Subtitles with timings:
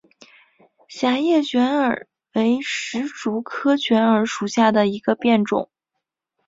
[0.87, 5.69] 狭叶卷耳为石竹科卷耳属下的一个变种。